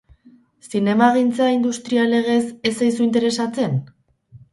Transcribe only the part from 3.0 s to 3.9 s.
interesatzen?